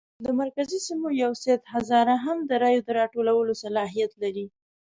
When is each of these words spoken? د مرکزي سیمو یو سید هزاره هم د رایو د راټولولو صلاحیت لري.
د 0.25 0.27
مرکزي 0.41 0.79
سیمو 0.87 1.07
یو 1.23 1.31
سید 1.43 1.61
هزاره 1.73 2.15
هم 2.25 2.37
د 2.49 2.51
رایو 2.63 2.85
د 2.87 2.89
راټولولو 2.99 3.51
صلاحیت 3.63 4.11
لري. 4.23 4.45